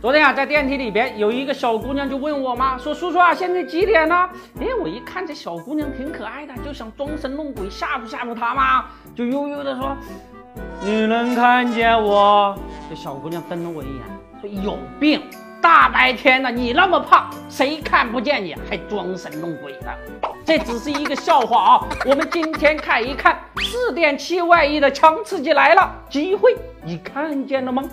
[0.00, 9.94] 昨天啊，在电梯里边有一个小姑娘就问我妈说：“叔叔啊，现在几点了？”哎，我一看这小姑娘挺可爱的，就想装神弄鬼吓唬吓唬她嘛，就悠悠的说
[10.80, 12.56] ：“你能看见我？”
[12.88, 14.02] 这小姑娘瞪了我一眼，
[14.40, 15.20] 说：“有病！
[15.60, 18.54] 大白天的你那么胖，谁看不见你？
[18.70, 19.92] 还装神弄鬼的？
[20.48, 21.86] 这只是一个笑话啊！
[22.06, 27.84] 我们今天看一看四点七万亿的强刺激来了，机会你看见了吗？”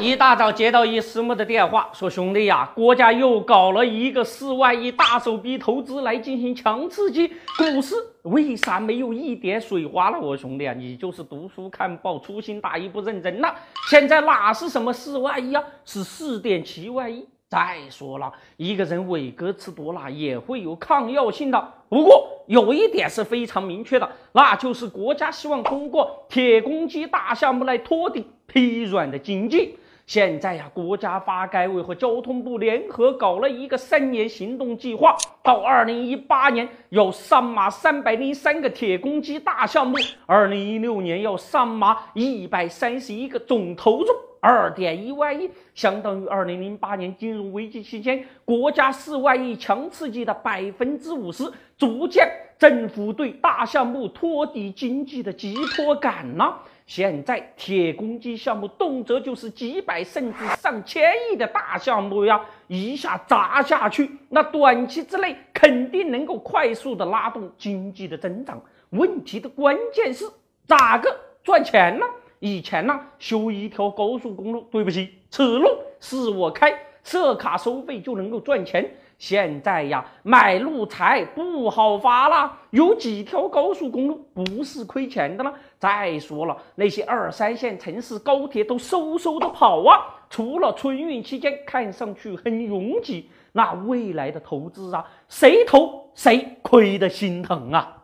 [0.00, 10.18] 一大早接到一师母的电话，说兄弟呀，国家又搞了一个四万亿大手笔投资来进行强刺激，股市为啥没有一点水花了？
[10.18, 13.54] 我兄弟啊，你就是读书看报粗心大意不认真呐！
[13.88, 17.24] 现在哪是什么四万亿啊，是四点七万亿。
[17.54, 21.72] 再说了，一个人伟哥吃多了也会有抗药性的。
[21.88, 29.78] 不过有一点是非常明确的，那就是国家希望通过铁公鸡大项目来托底疲软的经济。
[30.04, 44.06] 现在呀，国家发改委和交通部联合搞了一个三年行动计划，到二零一八年要上马三百零三个铁公鸡大项目，二零一六年要上马一百三十一个，总投入
[44.44, 56.52] 二点一万亿，相当于二零零八年金融危机期间国家四万亿强刺激的百分之五十，逐渐政府对大项目托底经济的急迫感呢。
[56.84, 68.60] 现在铁公鸡项目动辄就是几百甚至上千亿的大项目呀，一下砸下去，那短期之内肯定能够快速的拉动经济的增长。
[68.90, 70.26] 问题的关键是
[70.66, 71.08] 咋个
[71.42, 72.04] 赚钱呢？
[72.44, 75.66] 以前呢，修一条高速公路，对不起，此路
[75.98, 78.86] 是我开，设卡收费就能够赚钱。
[79.16, 85.50] 现在呀，买路财不好发了，有几条高速公路不是亏钱的了。
[85.78, 89.96] 再说了，那些二三线城市高铁都嗖嗖的跑啊，
[90.28, 97.96] 除了春运期间看上去很拥挤，那未来的投资啊，谁投谁亏的心疼啊！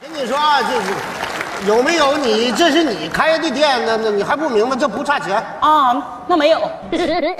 [0.00, 1.27] 跟你说啊，这是。
[1.66, 2.52] 有没有你？
[2.52, 4.76] 这是你开的店，那那你还不明白？
[4.76, 6.24] 这不差钱啊？
[6.28, 6.60] 那没有。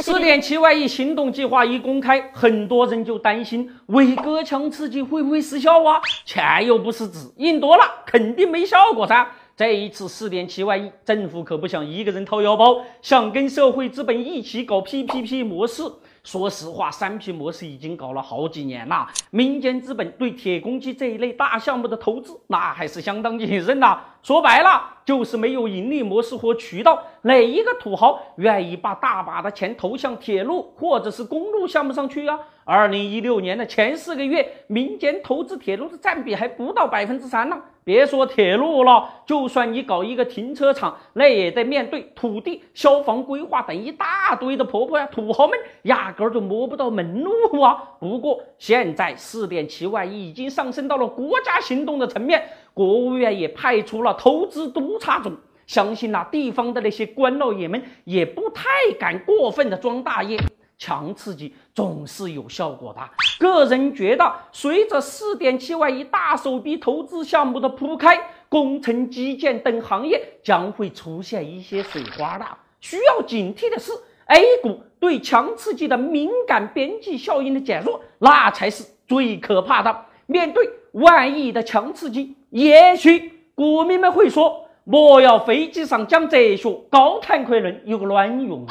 [0.00, 6.00] 四点七万亿行动计划一公开，很多人就担心伟哥强刺激会不会失效啊？
[6.24, 9.26] 钱又不是纸，印多了肯定没效果噻。
[9.56, 15.82] 这一次四点七万亿，政府可不想一个人掏腰包，想跟社会资本一起搞 PPP 模式。
[16.30, 23.98] 说实话，三 P 模式已经搞了好几年了，民间资本对铁公鸡这一类大项目的投资，那还是相当谨慎的。
[24.22, 32.38] 说白了，就是没有盈利模式和渠道，哪一个土豪愿意把大把的钱投向铁路或者是公路项目上去啊？
[32.62, 37.58] 二零一六年的前四个月，民间投资铁路的占比还不到百分之三呢。
[37.88, 45.06] 别说铁路了，就算你搞一个停车场，那也得面对土地、消防规划等一大堆的婆婆呀。
[45.06, 47.82] 土豪们压根儿就摸不到门路啊。
[47.98, 52.42] 不过现在四点七万亿已经上升到了国家行动的层面，
[52.74, 55.32] 国务院也派出了投资督察组，
[55.66, 58.68] 相信呐，地方的那些官老爷们也不太
[59.00, 60.38] 敢过分的装大爷。
[60.78, 63.00] 强刺激总是有效果的。
[63.38, 68.18] 个人觉得，随着四点七万亿大手笔投资项目的铺开，
[68.48, 72.46] 工程基建等行业将会出现一些水花的。
[72.80, 73.92] 需要警惕的是
[74.26, 80.04] ，A 股对强刺激的敏感边际效应的减弱，那才是最可怕的。
[80.26, 88.64] 面对万亿的强刺激，也许股民们会说：“莫要飞机上讲哲学，高谈阔论有个卵用！”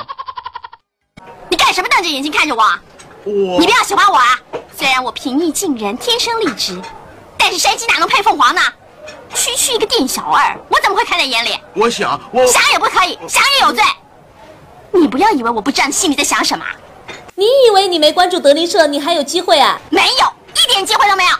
[1.73, 2.63] 什么瞪着眼睛看着我？
[3.25, 4.39] 我你不要喜欢我啊！
[4.77, 6.79] 虽然我平易近人，天生丽质，
[7.37, 8.61] 但是山鸡哪能配凤凰呢？
[9.33, 11.59] 区区一个店小二，我怎么会看在眼里？
[11.73, 13.83] 我想，我想也不可以，想也有罪。
[14.91, 16.65] 你不要以为我不知道你心里在想什么。
[17.35, 19.79] 你以为你没关注德林社，你还有机会啊？
[19.89, 20.33] 没有，
[20.63, 21.31] 一点机会都没有。